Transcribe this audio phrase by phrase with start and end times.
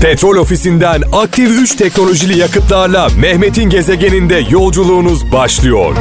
[0.00, 5.96] Petrol ofisinden aktif 3 teknolojili yakıtlarla Mehmet'in gezegeninde yolculuğunuz başlıyor.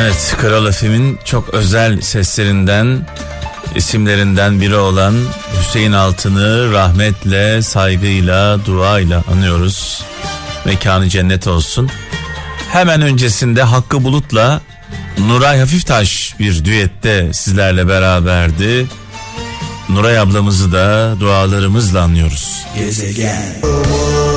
[0.00, 3.06] Evet, Kral Efem'in çok özel seslerinden,
[3.74, 5.14] isimlerinden biri olan
[5.60, 10.04] Hüseyin Altın'ı rahmetle, saygıyla, duayla anıyoruz.
[10.64, 11.90] Mekanı cennet olsun.
[12.72, 14.60] Hemen öncesinde Hakkı Bulut'la
[15.18, 18.86] Nuray Hafiftaş bir düette sizlerle beraberdi.
[19.92, 22.66] Nuray ablamızı da dualarımızla anlıyoruz.
[22.78, 23.60] Gezegen.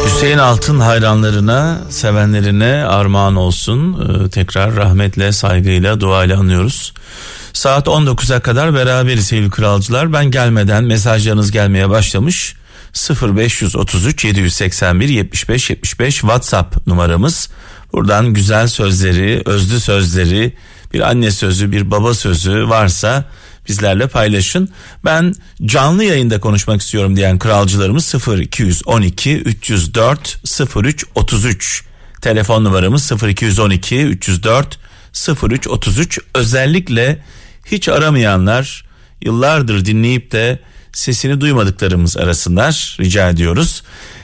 [0.06, 3.94] Hüseyin Altın hayranlarına, sevenlerine armağan olsun.
[3.94, 6.94] Ee, tekrar rahmetle, saygıyla, duayla anıyoruz.
[7.54, 10.14] Saat 19'a kadar beraberiz sevgili kralcılar.
[10.14, 12.56] Ben gelmeden mesajlarınız gelmeye başlamış.
[12.94, 17.50] 0533 781 75 75 WhatsApp numaramız.
[17.94, 20.54] Buradan güzel sözleri, özlü sözleri,
[20.94, 23.26] bir anne sözü, bir baba sözü varsa
[23.68, 24.70] bizlerle paylaşın.
[25.06, 25.34] Ben
[25.66, 30.40] canlı yayında konuşmak istiyorum diyen kralcılarımız 0212 304
[30.76, 31.84] 03 33
[32.22, 34.80] telefon numaramız 0212 304
[35.44, 37.24] 03 33 özellikle
[37.66, 38.86] hiç aramayanlar
[39.22, 40.60] yıllardır dinleyip de
[40.94, 43.84] sesini duymadıklarımız arasınlar rica ediyoruz.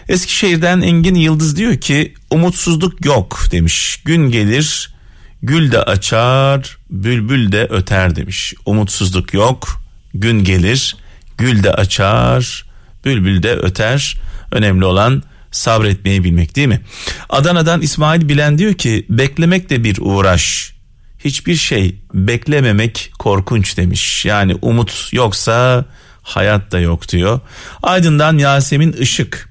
[0.10, 4.02] Eskişehir'den Engin Yıldız diyor ki umutsuzluk yok demiş.
[4.06, 4.94] Gün gelir
[5.42, 8.54] gül de açar bülbül de öter demiş.
[8.66, 9.82] Umutsuzluk yok
[10.14, 10.96] gün gelir
[11.38, 12.66] gül de açar
[13.06, 14.18] bülbül de öter.
[14.52, 16.82] Önemli olan sabretmeyi bilmek değil mi?
[17.30, 20.74] Adana'dan İsmail Bilen diyor ki beklemek de bir uğraş.
[21.20, 24.26] Hiçbir şey beklememek korkunç demiş.
[24.26, 25.86] Yani umut yoksa
[26.22, 27.40] hayat da yok diyor.
[27.84, 29.50] Aydın'dan Yasemin Işık.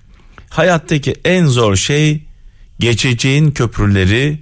[0.51, 2.23] Hayattaki en zor şey
[2.79, 4.39] geçeceğin köprüleri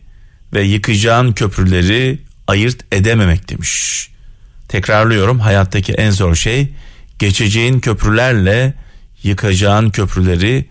[0.52, 4.08] ve yıkacağın köprüleri ayırt edememek demiş.
[4.69, 6.69] Tekrarlıyorum hayattaki en zor şey
[7.19, 8.74] geçeceğin köprülerle
[9.22, 10.67] yıkacağın köprüleri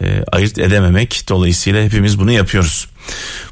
[0.00, 1.24] e, ayırt edememek.
[1.28, 2.88] Dolayısıyla hepimiz bunu yapıyoruz.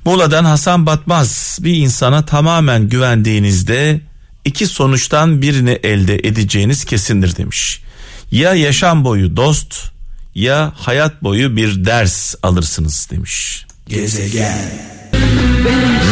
[0.04, 4.00] Muğla'dan Hasan Batmaz bir insana tamamen güvendiğinizde
[4.44, 7.82] iki sonuçtan birini elde edeceğiniz kesindir demiş.
[8.30, 9.90] Ya yaşam boyu dost
[10.34, 13.66] ya hayat boyu bir ders alırsınız demiş.
[13.88, 14.99] Gezegen.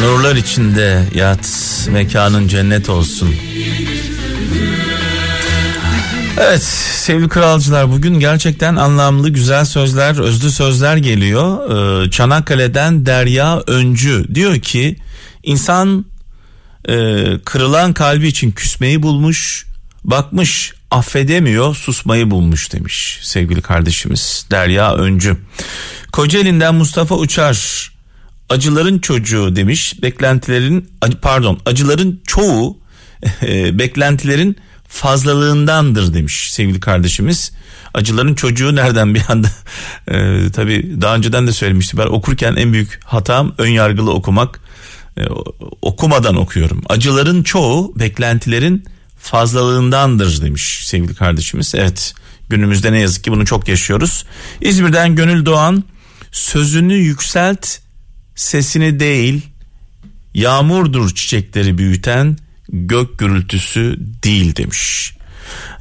[0.02, 1.48] Nurlar içinde yat,
[1.92, 3.34] mekanın cennet olsun.
[6.40, 11.70] Evet sevgili kralcılar bugün gerçekten anlamlı güzel sözler özlü sözler geliyor.
[11.70, 14.96] Ee, Çanakkale'den Derya Öncü diyor ki
[15.42, 16.04] insan
[16.88, 16.94] e,
[17.44, 19.66] kırılan kalbi için küsmeyi bulmuş
[20.04, 25.36] bakmış affedemiyor susmayı bulmuş demiş sevgili kardeşimiz Derya Öncü.
[26.12, 27.90] Kocaeli'nden Mustafa Uçar
[28.48, 30.90] acıların çocuğu demiş beklentilerin
[31.22, 32.78] pardon acıların çoğu
[33.42, 34.56] e, beklentilerin
[34.88, 37.52] fazlalığındandır demiş sevgili kardeşimiz.
[37.94, 39.48] Acıların çocuğu nereden bir anda
[40.08, 44.60] e, tabii daha önceden de söylemiştim ben okurken en büyük hatam ön yargılı okumak
[45.16, 45.22] e,
[45.82, 46.82] okumadan okuyorum.
[46.88, 48.84] Acıların çoğu beklentilerin
[49.18, 51.74] fazlalığındandır demiş sevgili kardeşimiz.
[51.74, 52.14] Evet
[52.48, 54.24] günümüzde ne yazık ki bunu çok yaşıyoruz.
[54.60, 55.84] İzmir'den Gönül Doğan
[56.32, 57.78] sözünü yükselt
[58.38, 59.46] sesini değil
[60.34, 62.36] yağmurdur çiçekleri büyüten
[62.68, 65.14] gök gürültüsü değil demiş.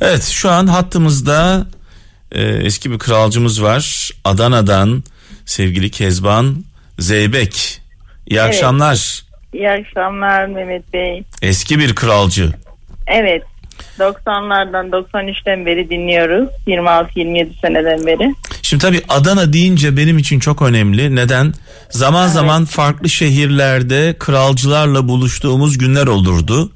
[0.01, 1.67] Evet şu an hattımızda
[2.31, 4.09] e, eski bir kralcımız var.
[4.23, 5.03] Adana'dan
[5.45, 6.63] sevgili Kezban
[6.99, 7.81] Zeybek.
[8.27, 8.47] İyi evet.
[8.47, 9.23] akşamlar.
[9.53, 11.23] İyi akşamlar Mehmet Bey.
[11.41, 12.53] Eski bir kralcı.
[13.07, 13.43] Evet.
[13.99, 16.49] 90'lardan 93'ten beri dinliyoruz.
[16.67, 18.33] 26-27 seneden beri.
[18.67, 21.15] Şimdi tabii Adana deyince benim için çok önemli.
[21.15, 21.53] Neden?
[21.89, 22.33] Zaman evet.
[22.33, 26.71] zaman farklı şehirlerde kralcılarla buluştuğumuz günler olurdu.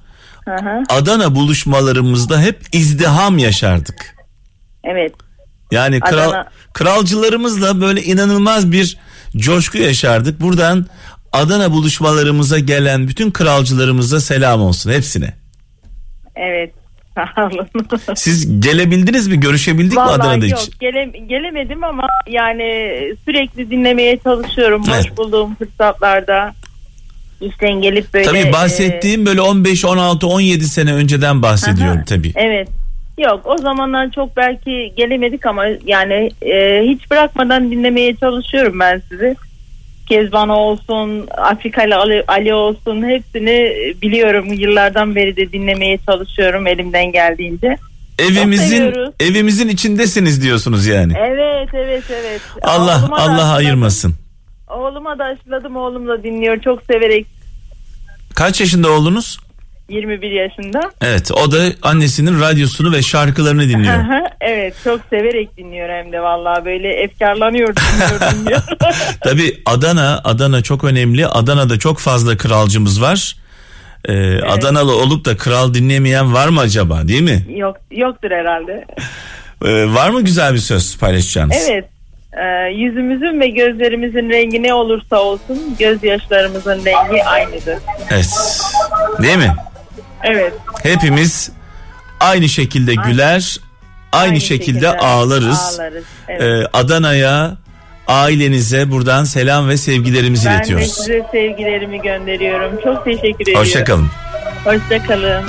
[0.46, 0.84] Hı hı.
[0.90, 4.16] Adana buluşmalarımızda hep izdiham yaşardık.
[4.84, 5.14] Evet.
[5.72, 6.46] Yani kral, Adana...
[6.74, 8.98] kralcılarımızla böyle inanılmaz bir
[9.38, 10.42] coşku yaşardık.
[10.42, 10.86] Buradan
[11.32, 15.34] Adana buluşmalarımıza gelen bütün kralcılarımıza selam olsun hepsine.
[16.36, 16.81] Evet.
[17.16, 17.68] Sağ olun.
[18.16, 19.40] Siz gelebildiniz mi?
[19.40, 20.80] Görüşebildik Vallahi mi Adana'da yok, hiç?
[20.80, 22.64] Gele, gelemedim ama yani
[23.26, 24.84] sürekli dinlemeye çalışıyorum.
[24.94, 25.12] Evet.
[25.12, 26.54] Boş bulduğum fırsatlarda.
[27.42, 28.26] İşten gelip böyle.
[28.26, 32.32] Tabii bahsettiğim e, böyle 15, 16, 17 sene önceden bahsediyorum aha, tabii.
[32.36, 32.70] Evet.
[33.18, 39.36] Yok o zamanlar çok belki gelemedik ama yani e, hiç bırakmadan dinlemeye çalışıyorum ben sizi.
[40.12, 44.54] Kezban olsun, Afrikalı Ali, Ali olsun hepsini biliyorum.
[44.54, 47.78] Yıllardan beri de dinlemeye çalışıyorum elimden geldiğince.
[48.20, 51.14] Evimizin evimizin içindesiniz diyorsunuz yani.
[51.18, 52.42] Evet evet evet.
[52.62, 54.16] Allah Oğluma Allah ayırmasın.
[54.68, 57.28] Oğluma da aşıladım oğlum da dinliyor çok severek.
[58.36, 59.40] Kaç yaşında oğlunuz?
[59.92, 60.80] 21 yaşında.
[61.02, 63.96] Evet o da annesinin radyosunu ve şarkılarını dinliyor.
[64.42, 68.62] evet çok severek dinliyor hem de vallahi böyle efkarlanıyor dinliyor dinliyor.
[69.24, 71.28] Tabii Adana Adana çok önemli.
[71.28, 73.36] Adana'da çok fazla kralcımız var.
[74.06, 74.44] Ee, evet.
[74.50, 77.46] Adanalı olup da kral dinlemeyen var mı acaba değil mi?
[77.56, 78.86] Yok yoktur herhalde.
[79.66, 81.68] Ee, var mı güzel bir söz paylaşacağınız?
[81.70, 81.86] Evet.
[82.34, 87.78] Ee, yüzümüzün ve gözlerimizin rengi ne olursa olsun gözyaşlarımızın rengi aynıdır.
[88.12, 88.30] Evet.
[89.22, 89.54] Değil mi?
[90.24, 90.54] Evet.
[90.84, 91.52] Hepimiz
[92.20, 93.58] aynı şekilde güler,
[94.12, 95.80] aynı, aynı şekilde, şekilde ağlarız.
[95.80, 96.04] ağlarız.
[96.28, 96.42] Evet.
[96.42, 97.58] Ee, Adana'ya
[98.08, 100.98] ailenize buradan selam ve sevgilerimizi ben iletiyoruz.
[101.00, 102.80] Ben de size sevgilerimi gönderiyorum.
[102.84, 103.62] Çok teşekkür ediyorum.
[103.62, 104.08] Hoşçakalın.
[104.64, 105.44] Hoşçakalın.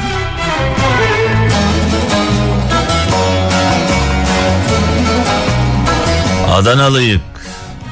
[6.53, 7.21] Adanalıyık.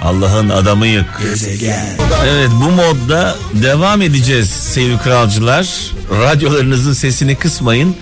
[0.03, 1.07] Allah'ın adamıyık.
[1.23, 1.87] Gezegen.
[2.29, 5.69] Evet bu modda devam edeceğiz sevgili kralcılar.
[6.11, 7.97] Radyolarınızın sesini kısmayın.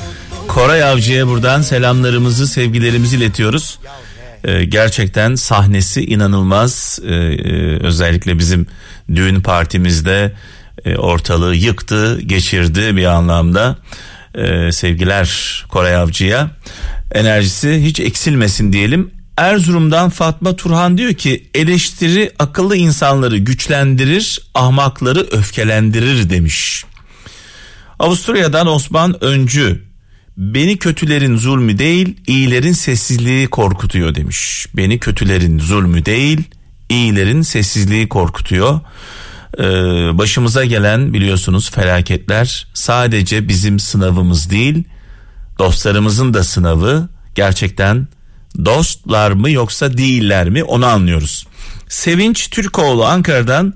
[0.48, 3.78] Koray Avcı'ya buradan selamlarımızı, sevgilerimizi iletiyoruz.
[4.44, 6.98] Ee, gerçekten sahnesi inanılmaz.
[7.04, 8.66] Ee, e, özellikle bizim
[9.14, 10.32] düğün partimizde
[10.84, 13.76] e, ortalığı yıktı, geçirdi bir anlamda.
[14.34, 16.50] Ee, sevgiler Koray Avcı'ya.
[17.12, 19.17] Enerjisi hiç eksilmesin diyelim.
[19.38, 26.84] Erzurum'dan Fatma Turhan diyor ki eleştiri akıllı insanları güçlendirir, ahmakları öfkelendirir demiş.
[27.98, 29.84] Avusturya'dan Osman Öncü
[30.36, 34.66] beni kötülerin zulmü değil iyilerin sessizliği korkutuyor demiş.
[34.74, 36.42] Beni kötülerin zulmü değil
[36.88, 38.80] iyilerin sessizliği korkutuyor.
[39.58, 39.62] Ee,
[40.18, 44.84] başımıza gelen biliyorsunuz felaketler sadece bizim sınavımız değil
[45.58, 48.08] dostlarımızın da sınavı gerçekten
[48.64, 51.46] dostlar mı yoksa değiller mi onu anlıyoruz.
[51.88, 53.74] Sevinç Türkoğlu Ankara'dan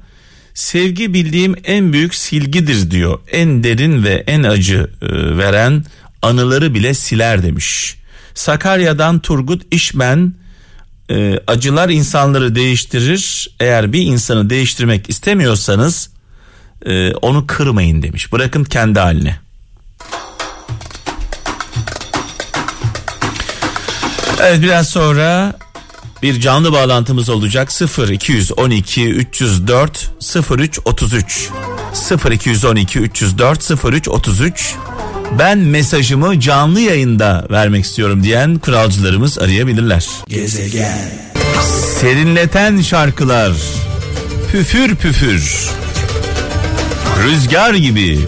[0.55, 3.19] sevgi bildiğim en büyük silgidir diyor.
[3.33, 5.07] En derin ve en acı e,
[5.39, 5.85] veren
[6.23, 7.97] anıları bile siler demiş.
[8.35, 10.35] Sakarya'dan Turgut İşmen
[11.11, 13.51] e, acılar insanları değiştirir.
[13.61, 16.11] Eğer bir insanı değiştirmek istemiyorsanız
[16.87, 18.33] e, onu kırmayın demiş.
[18.33, 19.41] Bırakın kendi haline.
[24.45, 25.55] Evet biraz sonra
[26.23, 30.11] bir canlı bağlantımız olacak 0 212 304
[30.51, 31.49] 03 33
[31.93, 34.75] 0 212 304 03 33
[35.39, 40.07] ben mesajımı canlı yayında vermek istiyorum diyen kralcılarımız arayabilirler.
[40.29, 41.11] Gezegen.
[42.01, 43.53] Serinleten şarkılar.
[44.53, 45.71] Püfür püfür.
[47.25, 48.21] Rüzgar gibi.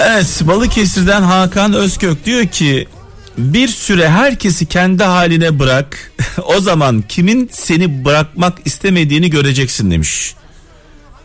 [0.00, 2.88] Evet Balıkesir'den Hakan Özkök diyor ki
[3.38, 6.12] bir süre herkesi kendi haline bırak.
[6.44, 10.34] o zaman kimin seni bırakmak istemediğini göreceksin demiş.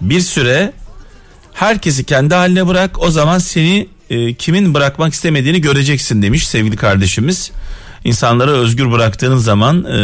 [0.01, 0.74] Bir süre
[1.54, 3.01] herkesi kendi haline bırak.
[3.01, 7.51] O zaman seni e, kimin bırakmak istemediğini göreceksin demiş sevgili kardeşimiz.
[8.04, 9.98] İnsanları özgür bıraktığınız zaman e,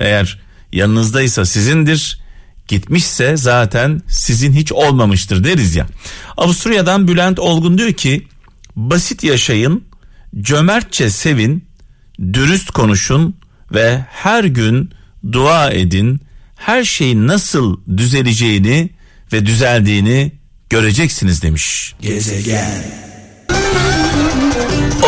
[0.00, 0.40] eğer
[0.72, 2.20] yanınızdaysa sizindir.
[2.68, 5.86] Gitmişse zaten sizin hiç olmamıştır deriz ya.
[6.36, 8.26] Avusturya'dan Bülent Olgun diyor ki
[8.76, 9.87] basit yaşayın
[10.40, 11.64] cömertçe sevin,
[12.32, 13.36] dürüst konuşun
[13.74, 14.90] ve her gün
[15.32, 16.20] dua edin.
[16.56, 18.90] Her şeyin nasıl düzeleceğini
[19.32, 20.32] ve düzeldiğini
[20.70, 21.94] göreceksiniz demiş.
[22.00, 22.84] Gezegen.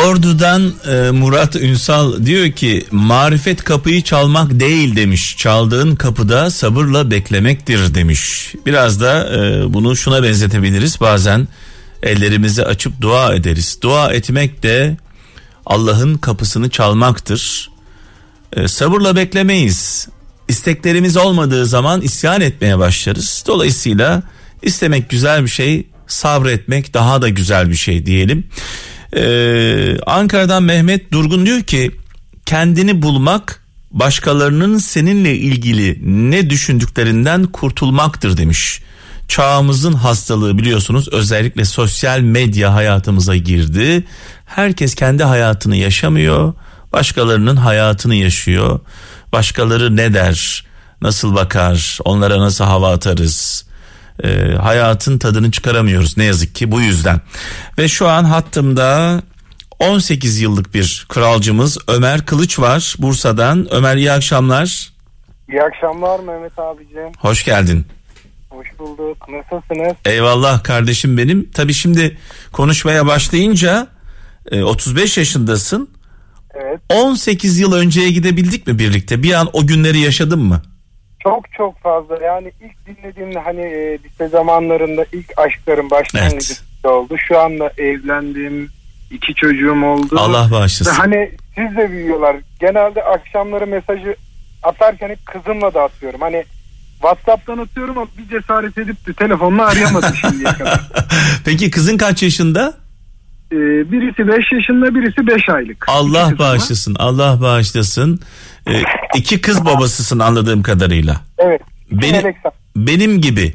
[0.06, 5.36] Ordu'dan e, Murat Ünsal diyor ki marifet kapıyı çalmak değil demiş.
[5.38, 8.54] Çaldığın kapıda sabırla beklemektir demiş.
[8.66, 11.00] Biraz da e, bunu şuna benzetebiliriz.
[11.00, 11.48] Bazen
[12.02, 13.78] ellerimizi açıp dua ederiz.
[13.82, 14.96] Dua etmek de
[15.70, 17.70] Allah'ın kapısını çalmaktır.
[18.52, 20.08] E, sabırla beklemeyiz.
[20.48, 23.44] İsteklerimiz olmadığı zaman isyan etmeye başlarız.
[23.46, 24.22] Dolayısıyla
[24.62, 28.44] istemek güzel bir şey, sabretmek daha da güzel bir şey diyelim.
[29.16, 31.90] Ee, Ankara'dan Mehmet Durgun diyor ki
[32.46, 35.98] kendini bulmak başkalarının seninle ilgili
[36.30, 38.82] ne düşündüklerinden kurtulmaktır demiş
[39.30, 44.04] çağımızın hastalığı biliyorsunuz özellikle sosyal medya hayatımıza girdi.
[44.46, 46.54] Herkes kendi hayatını yaşamıyor,
[46.92, 48.80] başkalarının hayatını yaşıyor.
[49.32, 50.64] Başkaları ne der,
[51.02, 53.66] nasıl bakar, onlara nasıl hava atarız?
[54.24, 57.20] Ee, hayatın tadını çıkaramıyoruz ne yazık ki bu yüzden.
[57.78, 59.22] Ve şu an hattımda
[59.78, 63.66] 18 yıllık bir kralcımız Ömer Kılıç var Bursa'dan.
[63.70, 64.92] Ömer iyi akşamlar.
[65.48, 67.12] İyi akşamlar Mehmet abiciğim.
[67.18, 67.86] Hoş geldin.
[68.50, 69.28] Hoş bulduk.
[69.28, 69.96] Nasılsınız?
[70.04, 71.50] Eyvallah kardeşim benim.
[71.50, 72.16] Tabii şimdi
[72.52, 73.86] konuşmaya başlayınca
[74.52, 75.90] 35 e, yaşındasın.
[76.54, 76.80] Evet.
[76.88, 79.22] 18 yıl önceye gidebildik mi birlikte?
[79.22, 80.62] Bir an o günleri yaşadın mı?
[81.22, 82.18] Çok çok fazla.
[82.24, 86.54] Yani ilk dinlediğimde hani e, lise zamanlarında ilk aşklarım başlangıcı.
[86.54, 86.84] Evet.
[86.84, 87.16] oldu.
[87.28, 88.68] Şu anda evlendim.
[89.10, 90.16] iki çocuğum oldu.
[90.18, 91.00] Allah Ve bağışlasın.
[91.00, 92.36] Hani siz de büyüyorlar.
[92.60, 94.16] Genelde akşamları mesajı
[94.62, 96.20] atarken hep kızımla da atıyorum.
[96.20, 96.44] Hani
[97.00, 100.80] WhatsApp'tan atıyorum ama bir cesaret edip de telefonla arayamadım şimdiye kadar.
[101.44, 102.74] Peki kızın kaç yaşında?
[103.52, 103.56] Ee,
[103.92, 105.84] birisi 5 yaşında birisi 5 aylık.
[105.88, 106.38] Allah var.
[106.38, 106.94] bağışlasın.
[106.98, 108.20] Allah bağışlasın.
[108.68, 108.82] Ee,
[109.16, 111.20] iki kız babasısın anladığım kadarıyla.
[111.38, 111.60] Evet.
[111.92, 112.34] Benim-
[112.76, 113.54] Benim gibi.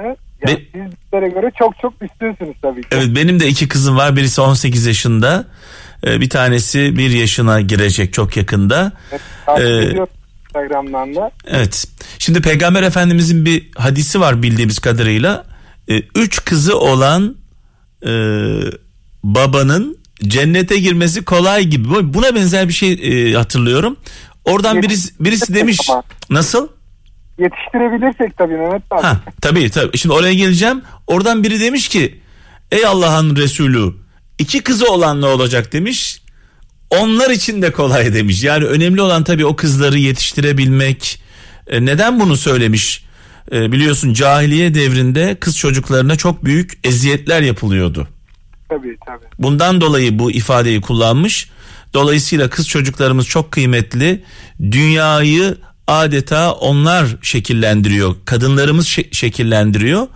[0.00, 2.88] Yani Be- siz bizlere göre çok çok üstünsünüz tabii ki.
[2.90, 4.16] Evet benim de iki kızım var.
[4.16, 5.44] Birisi 18 yaşında.
[6.06, 8.92] Ee, Bir tanesi bir yaşına girecek çok yakında.
[9.12, 9.20] Evet,
[9.60, 9.96] Ee,
[10.64, 11.30] Instagram'dan da.
[11.46, 11.84] Evet.
[12.18, 15.44] Şimdi Peygamber Efendimizin bir hadisi var bildiğimiz kadarıyla.
[15.88, 17.36] Ee, Üç kızı olan
[18.06, 18.10] e,
[19.24, 21.88] babanın cennete girmesi kolay gibi.
[21.90, 23.96] Bu- Buna benzer bir şey e, hatırlıyorum.
[24.44, 25.78] Oradan birisi, birisi demiş
[26.30, 26.68] nasıl?
[27.38, 29.02] Yetiştirebilirsek tabii Mehmet abi.
[29.02, 29.98] Ha tabii tabii.
[29.98, 30.82] Şimdi oraya geleceğim.
[31.06, 32.20] Oradan biri demiş ki
[32.72, 33.92] ey Allah'ın Resulü
[34.38, 36.20] iki kızı olan ne olacak demiş.
[36.90, 38.42] Onlar için de kolay demiş.
[38.42, 41.20] Yani önemli olan tabii o kızları yetiştirebilmek.
[41.66, 43.04] E, neden bunu söylemiş?
[43.52, 48.08] E, biliyorsun cahiliye devrinde kız çocuklarına çok büyük eziyetler yapılıyordu.
[48.68, 49.24] Tabii tabii.
[49.38, 51.50] Bundan dolayı bu ifadeyi kullanmış.
[51.94, 54.24] Dolayısıyla kız çocuklarımız çok kıymetli.
[54.60, 58.16] Dünyayı adeta onlar şekillendiriyor.
[58.24, 60.06] Kadınlarımız şe- şekillendiriyor.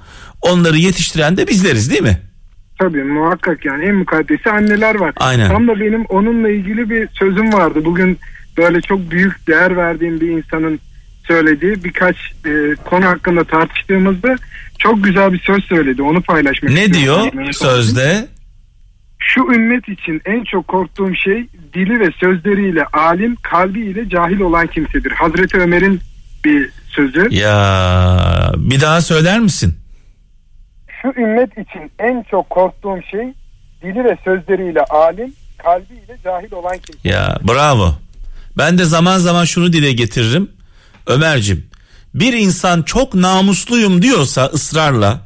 [0.42, 2.22] Onları yetiştiren de bizleriz değil mi?
[2.78, 5.12] Tabii muhakkak yani en mukaddesi anneler var.
[5.16, 5.48] Aynen.
[5.48, 7.84] Tam da benim onunla ilgili bir sözüm vardı.
[7.84, 8.18] Bugün
[8.56, 10.80] böyle çok büyük değer verdiğim bir insanın
[11.26, 12.16] söylediği birkaç
[12.46, 14.36] e, konu hakkında tartıştığımızda
[14.78, 16.02] çok güzel bir söz söyledi.
[16.02, 17.54] Onu paylaşmak Ne diyor abi.
[17.54, 18.28] sözde?
[19.18, 25.10] Şu ümmet için en çok korktuğum şey dili ve sözleriyle alim, kalbiyle cahil olan kimsedir.
[25.10, 26.00] Hazreti Ömer'in
[26.44, 27.28] bir sözü.
[27.30, 29.74] Ya bir daha söyler misin?
[31.02, 33.34] Şu ümmet için en çok korktuğum şey
[33.82, 37.08] dili ve sözleriyle alim, kalbiyle cahil olan kimse.
[37.08, 37.94] Ya bravo.
[38.58, 40.50] Ben de zaman zaman şunu dile getiririm.
[41.06, 41.68] Ömer'cim
[42.14, 45.20] bir insan çok namusluyum diyorsa ısrarla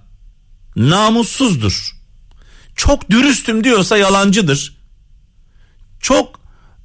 [0.77, 1.93] namussuzdur.
[2.77, 4.77] Çok dürüstüm diyorsa yalancıdır.
[6.01, 6.41] Çok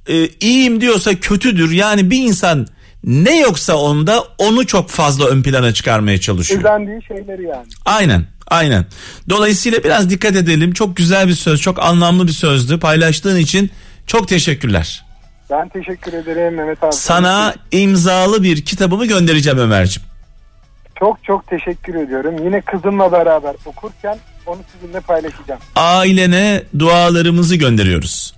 [0.08, 1.70] e, iyiyim diyorsa kötüdür.
[1.70, 2.66] Yani bir insan
[3.04, 6.60] ne yoksa onda onu çok fazla ön plana çıkarmaya çalışıyor.
[6.60, 7.66] Özendiği şeyleri yani.
[7.84, 8.86] Aynen aynen.
[9.28, 10.72] Dolayısıyla biraz dikkat edelim.
[10.72, 12.80] Çok güzel bir söz çok anlamlı bir sözdü.
[12.80, 13.70] Paylaştığın için
[14.06, 15.04] çok teşekkürler.
[15.50, 16.92] Ben teşekkür ederim Mehmet abi.
[16.92, 20.02] Sana imzalı bir kitabımı göndereceğim Ömer'cim.
[20.98, 22.44] çok çok teşekkür ediyorum.
[22.44, 25.60] Yine kızımla beraber okurken onu sizinle paylaşacağım.
[25.76, 28.34] Ailene dualarımızı gönderiyoruz.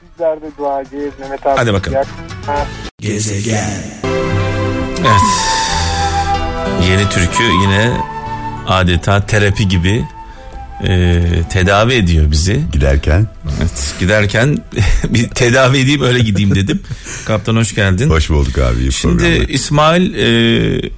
[0.00, 1.56] Sizler de duacıyız Mehmet abi.
[1.56, 1.98] Hadi bakalım.
[1.98, 2.66] Akşamlar.
[5.00, 5.22] Evet.
[6.90, 7.92] Yeni türkü yine
[8.66, 10.04] adeta terapi gibi
[10.84, 12.62] e, tedavi ediyor bizi.
[12.72, 13.26] Giderken
[13.58, 14.58] Evet, giderken
[15.08, 16.80] bir tedavi edeyim öyle gideyim dedim.
[17.26, 18.10] Kaptan hoş geldin.
[18.10, 18.92] hoş bulduk abi.
[18.92, 19.48] Şimdi programlar.
[19.48, 20.90] İsmail e,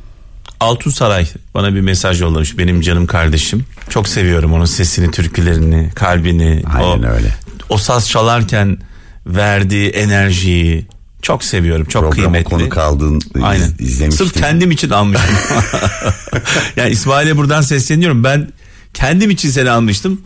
[0.60, 3.64] Altunsaray bana bir mesaj yollamış benim canım kardeşim.
[3.88, 6.62] Çok seviyorum onun sesini, türkülerini, kalbini.
[6.75, 7.34] Aynen o, öyle.
[7.68, 8.78] O saz çalarken
[9.26, 10.87] verdiği enerjiyi
[11.22, 11.84] çok seviyorum.
[11.87, 12.44] Çok Programa kıymetli.
[12.50, 13.72] konu kaldın iz- Aynen.
[13.78, 14.26] izlemiştim.
[14.26, 15.37] Sırf kendim için almıştım.
[16.76, 18.25] yani İsmail'e buradan sesleniyorum.
[18.25, 18.48] Ben
[18.94, 20.20] kendim için seni almıştım.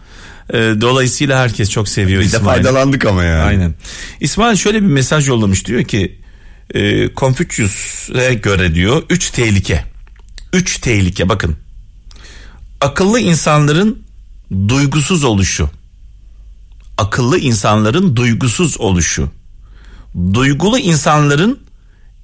[0.50, 2.62] E, dolayısıyla herkes çok seviyor Biz de İsmail'i.
[2.62, 3.42] faydalandık ama yani.
[3.42, 3.74] Aynen.
[4.20, 6.18] İsmail şöyle bir mesaj yollamış diyor ki
[6.74, 9.84] e, Confucius'e göre diyor üç tehlike.
[10.52, 11.56] Üç tehlike bakın.
[12.80, 14.02] Akıllı insanların
[14.68, 15.70] duygusuz oluşu.
[16.98, 19.30] Akıllı insanların duygusuz oluşu.
[20.34, 21.60] Duygulu insanların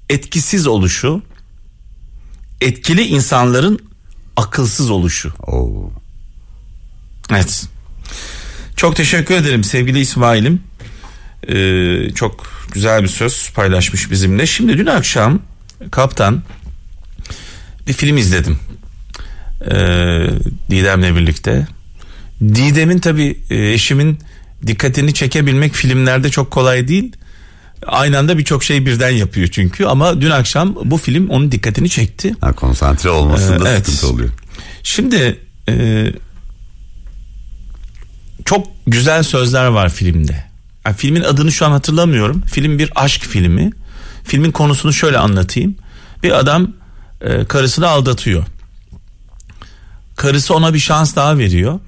[0.09, 1.21] etkisiz oluşu.
[2.61, 3.79] Etkili insanların
[4.35, 5.33] akılsız oluşu.
[5.47, 5.91] Oo.
[7.31, 7.65] Evet.
[8.75, 10.61] Çok teşekkür ederim sevgili İsmail'im.
[11.47, 14.45] Ee, çok güzel bir söz paylaşmış bizimle.
[14.45, 15.39] Şimdi dün akşam
[15.91, 16.43] kaptan
[17.87, 18.59] bir film izledim.
[19.65, 20.29] Ee,
[20.69, 21.67] Didem'le birlikte.
[22.41, 24.19] Didem'in tabii e, eşimin
[24.67, 27.15] dikkatini çekebilmek filmlerde çok kolay değil.
[27.87, 32.35] Aynı anda birçok şey birden yapıyor çünkü ama dün akşam bu film onun dikkatini çekti.
[32.41, 33.85] Ha, konsantre olmasında Ee, evet.
[33.85, 34.29] sıkıntı oluyor.
[34.83, 36.05] Şimdi e,
[38.45, 40.43] çok güzel sözler var filmde.
[40.85, 42.41] Yani filmin adını şu an hatırlamıyorum.
[42.41, 43.71] Film bir aşk filmi.
[44.23, 45.75] Filmin konusunu şöyle anlatayım.
[46.23, 46.71] Bir adam
[47.21, 48.43] e, karısını aldatıyor.
[50.15, 51.79] Karısı ona bir şans daha veriyor.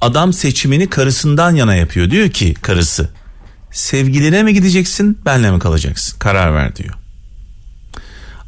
[0.00, 2.10] Adam seçimini karısından yana yapıyor.
[2.10, 3.08] Diyor ki karısı
[3.72, 6.94] sevgiline mi gideceksin benle mi kalacaksın karar ver diyor.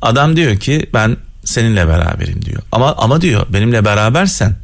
[0.02, 2.62] Adam diyor ki ben seninle beraberim diyor.
[2.72, 4.56] Ama ama diyor benimle berabersen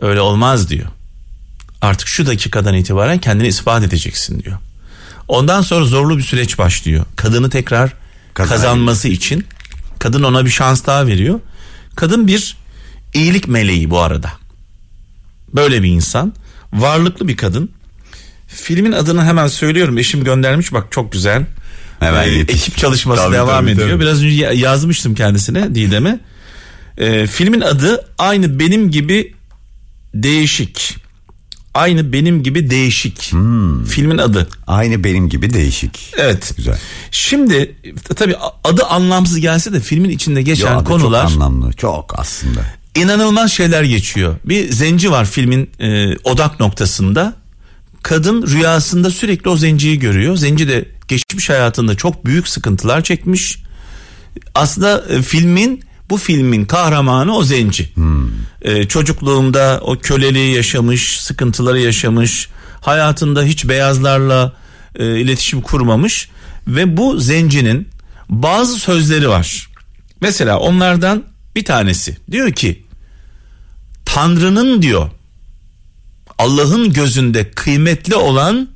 [0.00, 0.86] Öyle olmaz diyor.
[1.80, 4.58] Artık şu dakikadan itibaren kendini ispat edeceksin diyor.
[5.28, 7.04] Ondan sonra zorlu bir süreç başlıyor.
[7.16, 7.92] Kadını tekrar
[8.34, 9.46] Kazan- kazanması için
[9.98, 11.40] kadın ona bir şans daha veriyor.
[11.96, 12.56] Kadın bir
[13.14, 14.32] iyilik meleği bu arada.
[15.54, 16.32] Böyle bir insan.
[16.72, 17.70] Varlıklı bir kadın.
[18.54, 19.98] Filmin adını hemen söylüyorum.
[19.98, 21.46] Eşim göndermiş bak çok güzel.
[22.00, 23.88] Hemen Ee, ekip çalışması Tabii, devam tabii, ediyor.
[23.88, 24.00] tabii.
[24.00, 26.20] Biraz önce ya- yazmıştım kendisine Didem'e.
[26.98, 29.34] Ee, filmin adı aynı benim gibi
[30.14, 30.96] değişik.
[31.74, 33.32] Aynı benim gibi değişik.
[33.32, 33.84] Hmm.
[33.84, 34.48] Filmin adı.
[34.66, 36.12] Aynı benim gibi değişik.
[36.16, 36.52] Evet.
[36.56, 36.78] Güzel.
[37.10, 37.76] Şimdi
[38.16, 41.72] tabii adı anlamsız gelse de filmin içinde geçen Yo, konular Çok anlamlı.
[41.72, 42.60] Çok aslında.
[42.94, 44.36] inanılmaz şeyler geçiyor.
[44.44, 47.34] Bir zenci var filmin e, odak noktasında.
[48.04, 50.36] Kadın rüyasında sürekli o zenciyi görüyor.
[50.36, 53.58] Zenci de geçmiş hayatında çok büyük sıkıntılar çekmiş.
[54.54, 57.92] Aslında e, filmin bu filmin kahramanı o zenci.
[58.62, 62.48] E, çocukluğunda o köleliği yaşamış, sıkıntıları yaşamış.
[62.80, 64.52] Hayatında hiç beyazlarla
[64.98, 66.28] e, iletişim kurmamış
[66.66, 67.88] ve bu zencinin
[68.28, 69.68] bazı sözleri var.
[70.20, 71.24] Mesela onlardan
[71.56, 72.84] bir tanesi diyor ki
[74.04, 75.10] Tanrı'nın diyor
[76.38, 78.68] Allah'ın gözünde kıymetli olan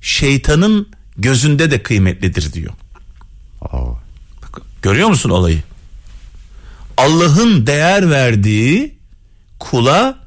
[0.00, 2.72] şeytanın gözünde de kıymetlidir diyor.
[4.42, 5.62] Bak, görüyor musun olayı?
[6.96, 8.98] Allah'ın değer verdiği
[9.58, 10.18] kula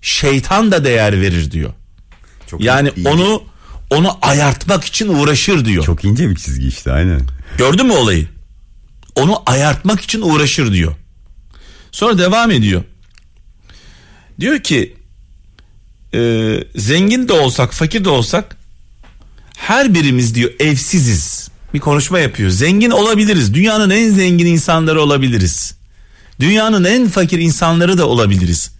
[0.00, 1.72] şeytan da değer verir diyor.
[2.46, 3.42] Çok Yani ince- onu
[3.90, 5.84] onu ayartmak için uğraşır diyor.
[5.84, 7.20] çok ince bir çizgi işte aynen.
[7.58, 8.28] Gördün mü olayı?
[9.14, 10.94] Onu ayartmak için uğraşır diyor.
[11.92, 12.84] Sonra devam ediyor.
[14.40, 14.95] Diyor ki
[16.14, 16.20] e,
[16.76, 18.56] zengin de olsak fakir de olsak
[19.56, 21.48] her birimiz diyor evsiziz.
[21.74, 22.50] Bir konuşma yapıyor.
[22.50, 23.54] Zengin olabiliriz.
[23.54, 25.74] Dünyanın en zengin insanları olabiliriz.
[26.40, 28.70] Dünyanın en fakir insanları da olabiliriz.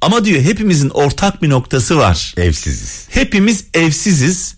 [0.00, 2.34] Ama diyor hepimizin ortak bir noktası var.
[2.36, 3.06] Evsiziz.
[3.10, 4.56] Hepimiz evsiziz.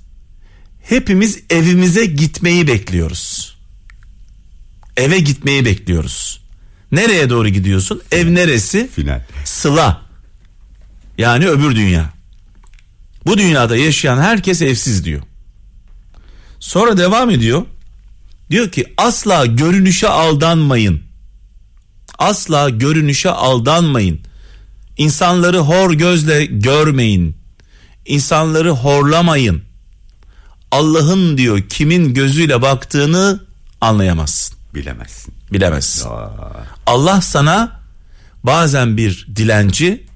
[0.83, 3.57] Hepimiz evimize gitmeyi bekliyoruz.
[4.97, 6.41] Eve gitmeyi bekliyoruz.
[6.93, 8.02] Nereye doğru gidiyorsun?
[8.13, 8.89] Ev neresi?
[8.95, 9.23] Final.
[9.45, 10.07] Sıla.
[11.19, 12.11] Yani öbür dünya.
[13.26, 15.23] Bu dünyada yaşayan herkes evsiz diyor.
[16.61, 17.63] Sonra devam ediyor.
[18.50, 21.02] Diyor ki asla görünüşe aldanmayın.
[22.19, 24.21] Asla görünüşe aldanmayın.
[24.97, 27.37] İnsanları hor gözle görmeyin.
[28.07, 29.63] İnsanları horlamayın.
[30.71, 33.41] Allah'ın diyor kimin gözüyle baktığını
[33.81, 34.59] anlayamazsın.
[34.75, 35.35] Bilemezsin.
[35.52, 36.09] Bilemezsin.
[36.87, 37.81] Allah sana
[38.45, 40.07] bazen bir dilenci,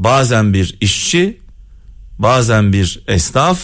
[0.00, 1.40] bazen bir işçi,
[2.18, 3.60] bazen bir esnaf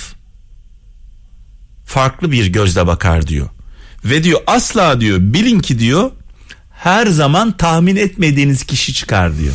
[1.84, 3.48] farklı bir gözle bakar diyor.
[4.04, 6.10] Ve diyor asla diyor bilin ki diyor
[6.70, 9.54] her zaman tahmin etmediğiniz kişi çıkar diyor.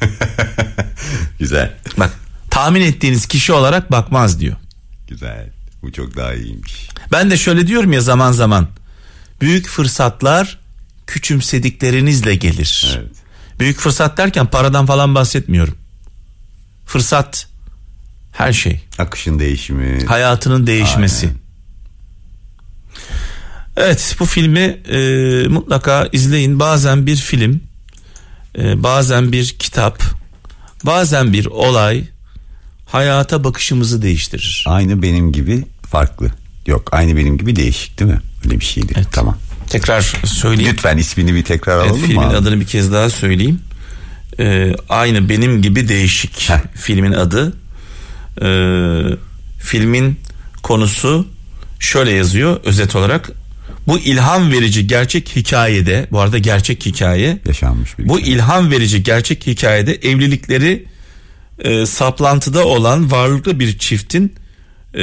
[1.38, 1.74] Güzel.
[1.98, 2.10] Bak
[2.50, 4.56] tahmin ettiğiniz kişi olarak bakmaz diyor.
[5.08, 5.50] Güzel.
[5.82, 6.88] Bu çok daha iyiymiş.
[7.12, 8.68] Ben de şöyle diyorum ya zaman zaman.
[9.40, 10.58] Büyük fırsatlar
[11.06, 12.96] küçümsediklerinizle gelir.
[12.98, 13.12] Evet.
[13.60, 15.74] Büyük fırsat derken paradan falan bahsetmiyorum.
[16.88, 17.46] Fırsat
[18.32, 18.80] her şey.
[18.98, 20.04] Akışın değişimi.
[20.06, 21.26] Hayatının değişmesi.
[21.26, 21.38] Aynen.
[23.76, 24.98] Evet bu filmi e,
[25.48, 26.60] mutlaka izleyin.
[26.60, 27.60] Bazen bir film,
[28.58, 30.02] e, bazen bir kitap,
[30.84, 32.04] bazen bir olay
[32.86, 34.64] hayata bakışımızı değiştirir.
[34.68, 36.30] Aynı benim gibi farklı.
[36.66, 38.20] Yok aynı benim gibi değişik değil mi?
[38.44, 38.92] Öyle bir şeydi.
[38.96, 39.08] Evet.
[39.12, 39.38] Tamam.
[39.70, 40.72] Tekrar söyleyeyim.
[40.72, 42.28] Lütfen ismini bir tekrar Evet, alalım filmin mı?
[42.28, 42.36] abi?
[42.36, 43.60] adını bir kez daha söyleyeyim.
[44.40, 46.58] Ee, aynı benim gibi değişik Heh.
[46.74, 47.52] filmin adı.
[48.42, 49.16] Ee,
[49.58, 50.20] filmin
[50.62, 51.26] konusu
[51.80, 53.30] şöyle yazıyor özet olarak.
[53.86, 57.38] Bu ilham verici gerçek hikayede, bu arada gerçek hikaye.
[57.46, 58.34] Yaşanmış bir Bu hikaye.
[58.34, 60.84] ilham verici gerçek hikayede evlilikleri
[61.58, 64.34] e, saplantıda olan varlıklı bir çiftin
[64.94, 65.00] e,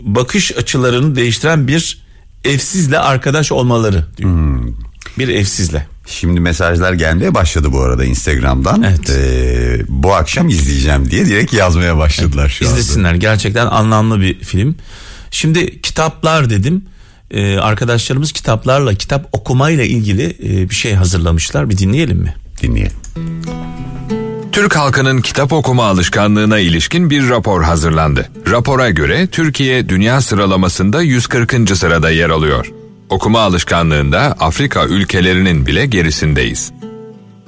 [0.00, 1.98] bakış açılarını değiştiren bir
[2.44, 4.30] evsizle arkadaş olmaları diyor.
[4.30, 4.85] Hmm.
[5.18, 5.86] Bir evsizle.
[6.06, 8.82] Şimdi mesajlar gelmeye başladı bu arada Instagram'dan.
[8.82, 9.10] Evet.
[9.10, 12.78] Ee, bu akşam izleyeceğim diye direkt yazmaya başladılar şu anda.
[12.78, 14.76] İzlesinler gerçekten anlamlı bir film.
[15.30, 16.84] Şimdi kitaplar dedim.
[17.30, 21.70] Ee, arkadaşlarımız kitaplarla kitap okumayla ilgili e, bir şey hazırlamışlar.
[21.70, 22.34] Bir dinleyelim mi?
[22.62, 22.96] Dinleyelim.
[24.52, 28.28] Türk halkının kitap okuma alışkanlığına ilişkin bir rapor hazırlandı.
[28.50, 31.76] Rapora göre Türkiye dünya sıralamasında 140.
[31.76, 32.72] sırada yer alıyor.
[33.10, 36.72] Okuma alışkanlığında Afrika ülkelerinin bile gerisindeyiz.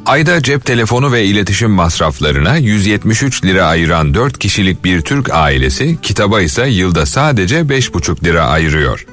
[0.06, 6.40] Ayda cep telefonu ve iletişim masraflarına 173 lira ayıran 4 kişilik bir Türk ailesi kitaba
[6.40, 9.06] ise yılda sadece 5,5 lira ayırıyor.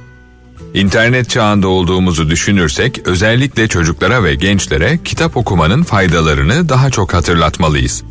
[0.73, 8.03] İnternet çağında olduğumuzu düşünürsek özellikle çocuklara ve gençlere kitap okumanın faydalarını daha çok hatırlatmalıyız.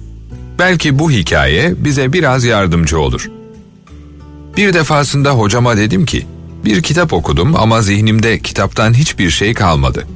[0.58, 3.30] Belki bu hikaye bize biraz yardımcı olur.
[4.56, 6.26] Bir defasında hocama dedim ki,
[6.64, 10.07] bir kitap okudum ama zihnimde kitaptan hiçbir şey kalmadı.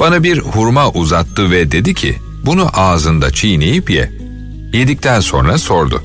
[0.00, 4.12] Bana bir hurma uzattı ve dedi ki, bunu ağzında çiğneyip ye.
[4.72, 6.02] Yedikten sonra sordu.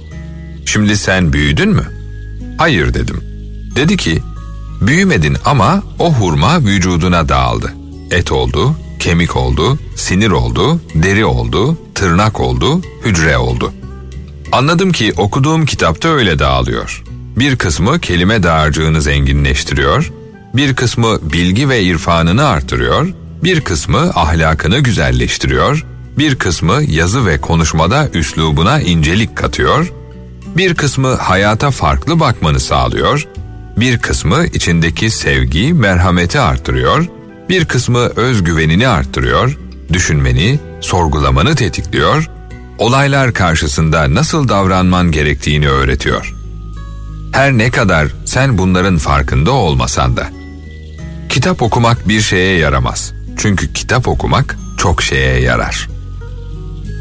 [0.66, 1.88] Şimdi sen büyüdün mü?
[2.58, 3.24] Hayır dedim.
[3.76, 4.22] Dedi ki,
[4.82, 7.74] büyümedin ama o hurma vücuduna dağıldı.
[8.12, 13.74] Et oldu, kemik oldu, sinir oldu, deri oldu, tırnak oldu, hücre oldu.
[14.52, 17.04] Anladım ki okuduğum kitapta öyle dağılıyor.
[17.39, 20.12] Bir kısmı kelime dağarcığını zenginleştiriyor,
[20.54, 23.08] bir kısmı bilgi ve irfanını artırıyor,
[23.43, 25.86] bir kısmı ahlakını güzelleştiriyor,
[26.17, 29.93] bir kısmı yazı ve konuşmada üslubuna incelik katıyor,
[30.58, 33.28] bir kısmı hayata farklı bakmanı sağlıyor,
[33.78, 37.06] bir kısmı içindeki sevgi, merhameti artırıyor,
[37.49, 39.58] bir kısmı özgüvenini arttırıyor,
[39.93, 42.30] düşünmeni, sorgulamanı tetikliyor,
[42.78, 46.38] olaylar karşısında nasıl davranman gerektiğini öğretiyor.
[47.32, 50.30] Her ne kadar sen bunların farkında olmasan da.
[51.30, 53.13] Kitap okumak bir şeye yaramaz.
[53.38, 55.89] Çünkü kitap okumak çok şeye yarar.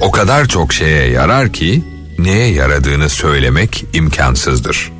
[0.00, 1.84] O kadar çok şeye yarar ki
[2.18, 4.92] neye yaradığını söylemek imkansızdır.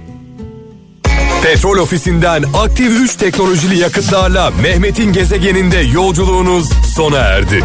[1.42, 7.64] Petrol ofisinden aktif 3 teknolojili yakıtlarla Mehmet'in gezegeninde yolculuğunuz sona erdi.